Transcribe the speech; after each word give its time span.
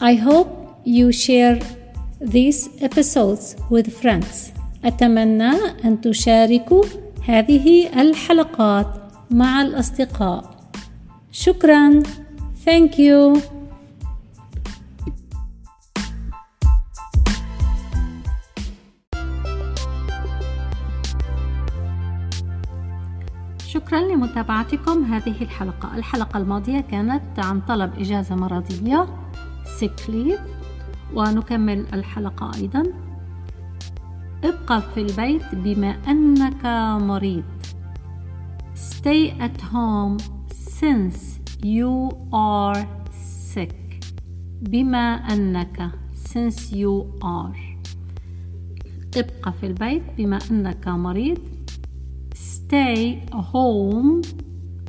I 0.00 0.14
hope 0.14 0.76
you 0.84 1.10
share 1.10 1.58
these 2.20 2.68
episodes 2.82 3.56
with 3.70 3.88
friends. 3.90 4.52
أتمنى 4.84 5.52
أن 5.84 6.00
تشاركوا 6.00 6.84
هذه 7.24 8.00
الحلقات 8.00 8.86
مع 9.30 9.62
الأصدقاء. 9.62 10.70
شكرا. 11.32 12.02
Thank 12.66 12.98
you. 12.98 13.40
شكرا 23.66 24.00
لمتابعتكم 24.00 25.04
هذه 25.04 25.42
الحلقة 25.42 25.96
الحلقة 25.96 26.38
الماضية 26.38 26.80
كانت 26.80 27.22
عن 27.38 27.60
طلب 27.60 27.98
إجازة 27.98 28.34
مرضية 28.34 29.25
sick 29.78 30.08
leave 30.08 30.40
ونكمل 31.14 31.86
الحلقة 31.92 32.50
أيضا. 32.54 32.82
ابقى 34.44 34.82
في 34.82 35.00
البيت 35.00 35.54
بما 35.54 35.90
أنك 36.08 36.66
مريض. 37.02 37.44
Stay 38.74 39.30
at 39.40 39.60
home 39.72 40.18
since 40.50 41.40
you 41.62 42.10
are 42.32 42.86
sick. 43.54 44.04
بما 44.62 45.14
أنك 45.32 45.90
since 46.14 46.72
you 46.72 47.22
are. 47.24 47.58
ابقى 49.16 49.52
في 49.52 49.66
البيت 49.66 50.02
بما 50.18 50.38
أنك 50.50 50.88
مريض. 50.88 51.38
Stay 52.34 53.30
home 53.32 54.26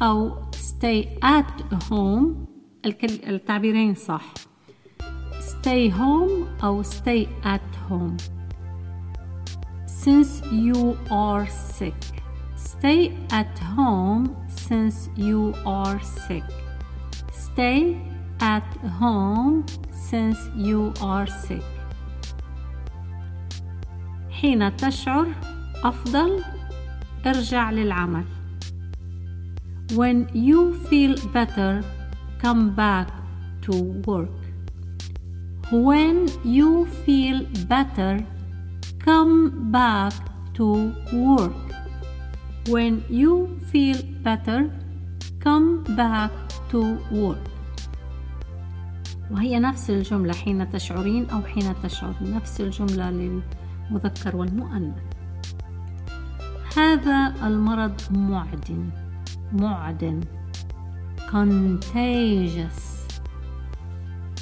أو 0.00 0.32
stay 0.52 1.06
at 1.24 1.74
home. 1.90 2.48
التعبيرين 3.28 3.94
صح. 3.94 4.34
stay 5.67 5.89
home 5.89 6.63
أو 6.63 6.83
stay 6.83 7.27
at 7.43 7.67
home 7.89 8.17
since 9.85 10.41
you 10.51 10.97
are 11.11 11.47
sick 11.47 12.01
stay 12.55 13.11
at 13.31 13.57
home 13.77 14.35
since 14.67 15.09
you 15.15 15.53
are 15.65 15.99
sick 16.01 16.43
stay 17.31 17.97
at 18.39 18.69
home 19.01 19.65
since 20.09 20.39
you 20.55 20.93
are 21.01 21.27
sick 21.27 21.63
حين 24.29 24.75
تشعر 24.77 25.27
أفضل 25.83 26.43
ارجع 27.25 27.71
للعمل 27.71 28.25
when 29.93 30.27
you 30.33 30.73
feel 30.89 31.15
better 31.33 31.83
come 32.41 32.75
back 32.75 33.07
to 33.61 33.73
work 34.07 34.36
When 35.70 36.26
you 36.44 36.86
feel 37.04 37.44
better 37.68 38.24
come 39.04 39.70
back 39.70 40.14
to 40.54 40.94
work 41.12 41.52
when 42.68 43.04
you 43.10 43.58
feel 43.70 43.96
better 44.22 44.70
come 45.40 45.84
back 45.96 46.30
to 46.70 46.96
work 47.12 47.48
وهي 49.30 49.58
نفس 49.58 49.90
الجملة 49.90 50.32
حين 50.32 50.68
تشعرين 50.68 51.30
أو 51.30 51.42
حين 51.42 51.74
تشعر 51.82 52.14
نفس 52.22 52.60
الجملة 52.60 53.10
للمذكر 53.10 54.36
والمؤنث 54.36 54.94
هذا 56.76 57.34
المرض 57.46 58.00
معدن 58.10 58.90
معدن 59.52 60.20
contagious 61.30 62.97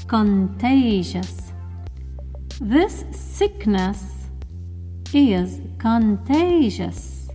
contagious 0.07 1.53
this 2.61 3.05
sickness 3.11 4.28
is 5.12 5.61
contagious 5.78 7.28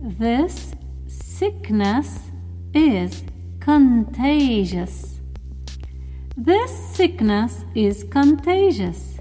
this 0.00 0.72
sickness 1.06 2.30
is 2.74 3.24
contagious 3.60 5.20
this 6.36 6.70
sickness 6.96 7.64
is 7.74 8.04
contagious 8.04 9.14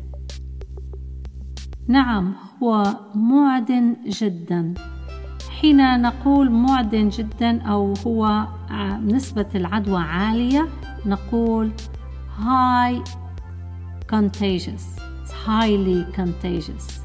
نعم 1.87 2.35
هو 2.63 2.95
معدن 3.15 3.95
جدا 4.07 4.73
حين 5.61 6.01
نقول 6.01 6.51
معدن 6.51 7.09
جدا 7.09 7.61
أو 7.61 7.93
هو 8.07 8.47
نسبة 9.05 9.45
العدوى 9.55 10.01
عالية 10.01 10.67
نقول 11.05 11.71
high 12.32 13.02
contagious 14.06 14.84
It's 15.22 15.32
highly 15.32 16.04
contagious 16.12 17.00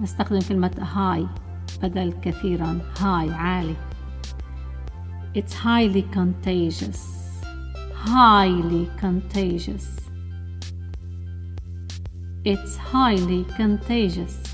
نستخدم 0.00 0.40
كلمة 0.40 0.84
high 0.84 1.26
بدل 1.82 2.12
كثيرا 2.22 2.80
high 2.98 3.28
عالي 3.30 3.76
It's 5.34 5.54
highly 5.54 6.02
contagious 6.02 7.22
highly 7.94 8.90
contagious 9.00 9.86
It's 12.44 12.76
highly 12.76 13.44
contagious 13.56 14.52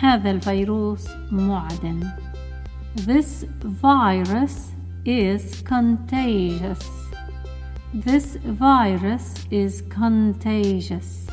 هذا 0.00 0.30
الفيروس 0.30 1.08
معدن 1.30 2.10
This 2.96 3.44
virus 3.64 4.72
is 5.04 5.62
contagious 5.62 7.04
This 7.94 8.36
virus 8.36 9.46
is 9.50 9.82
contagious 9.82 11.26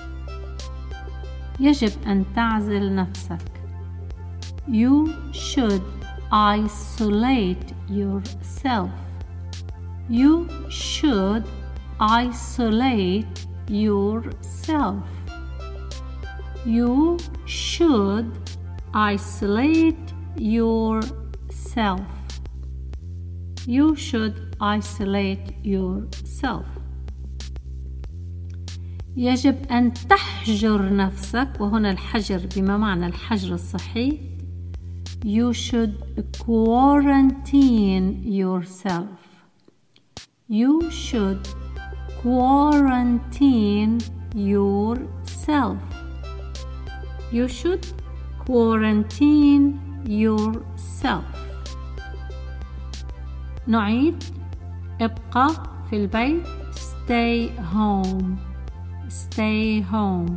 يجب 1.60 1.92
أن 2.08 2.26
تعزل 2.36 2.96
نفسك 2.96 3.52
You 4.68 5.14
should 5.32 5.84
isolate 6.32 7.74
yourself 7.90 8.90
You 10.10 10.48
should 10.70 11.44
isolate 12.02 13.46
yourself. 13.70 15.06
You 16.66 17.18
should 17.46 18.32
isolate 18.94 20.14
yourself. 20.36 22.02
You 23.68 23.96
should 23.96 24.56
isolate 24.60 25.66
yourself. 25.66 26.66
يجب 29.18 29.56
أن 29.72 29.94
تحجر 29.94 30.96
نفسك 30.96 31.50
وهنا 31.60 31.92
الحجر 31.92 32.42
بما 32.56 32.78
معنى 32.78 33.06
الحجر 33.06 33.54
الصحي 33.54 34.20
You 35.24 35.54
should 35.54 35.94
quarantine 36.40 38.24
yourself. 38.24 39.20
You 40.50 40.90
should 40.90 41.48
quarantine 42.22 44.00
yourself. 44.36 45.78
You 47.32 47.48
should 47.48 47.86
quarantine 48.46 49.80
yourself. 50.08 51.26
نعيد 53.67 54.25
ابقى 55.01 55.49
في 55.91 55.97
البيت 55.97 56.47
stay 56.75 57.51
home 57.75 58.25
stay 59.09 59.83
home 59.93 60.33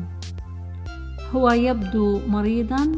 هو 1.35 1.50
يبدو 1.51 2.19
مريضا 2.28 2.91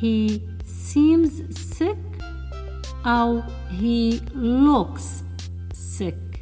he 0.00 0.30
seems 0.64 1.56
sick 1.78 2.22
أو 3.06 3.42
he 3.80 4.20
looks 4.34 5.22
sick 5.98 6.38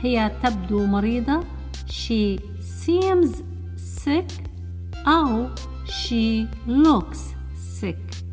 هي 0.00 0.30
تبدو 0.42 0.86
مريضة 0.86 1.40
she 1.86 2.38
seems 2.60 3.30
sick 4.04 4.32
أو 5.08 5.48
she 5.86 6.46
looks 6.68 7.18
sick 7.80 8.24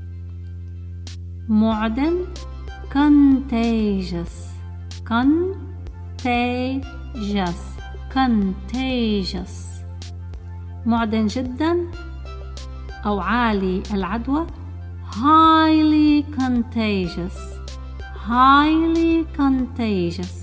معدن 1.50 2.26
contagious 2.92 4.36
contagious 5.06 5.62
contagious 8.14 9.54
معدن 10.86 11.28
جدا 11.28 11.88
أو 13.06 13.20
عالي 13.20 13.84
العدوى 13.94 14.48
highly 15.12 16.24
contagious 16.38 17.38
highly 18.28 19.26
contagious 19.38 20.36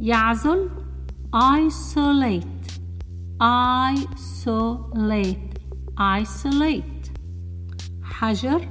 يعزل 0.00 0.68
isolate 1.34 2.70
isolate 3.92 5.58
isolate 5.98 7.10
حجر 8.02 8.68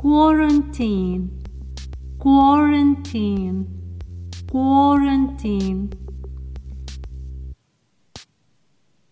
quarantine 0.00 1.24
quarantine 2.18 3.64
quarantine 4.52 5.88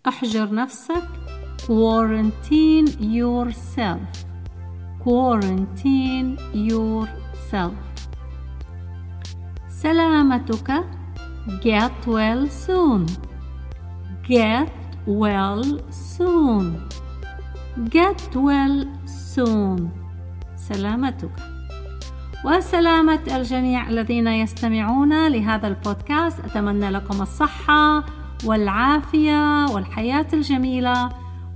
احجر 0.09 0.55
نفسك 0.55 1.03
quarantine 1.67 2.89
yourself 3.01 4.25
quarantine 5.05 6.39
yourself 6.55 7.75
سلامتك 9.69 10.85
get 11.61 12.07
well 12.07 12.49
soon 12.49 13.07
get 14.29 14.73
well 15.07 15.63
soon 15.91 16.89
get 17.91 18.35
well 18.35 18.77
soon 19.07 19.98
سلامتك. 20.74 21.32
وسلامة 22.46 23.20
الجميع 23.36 23.90
الذين 23.90 24.28
يستمعون 24.28 25.28
لهذا 25.28 25.68
البودكاست. 25.68 26.40
أتمنى 26.40 26.90
لكم 26.90 27.22
الصحة 27.22 28.04
والعافية 28.46 29.66
والحياة 29.66 30.28
الجميلة. 30.34 31.10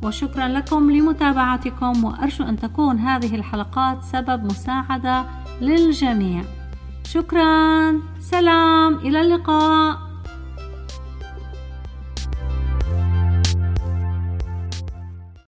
وشكرا 0.03 0.47
لكم 0.47 0.91
لمتابعتكم. 0.91 2.03
وأرجو 2.03 2.43
أن 2.45 2.59
تكون 2.59 2.99
هذه 2.99 3.35
الحلقات 3.35 4.03
سبب 4.03 4.45
مساعدة 4.45 5.25
للجميع. 5.61 6.43
شكرا. 7.05 7.99
سلام. 8.19 8.95
إلى 8.95 9.21
اللقاء. 9.21 10.12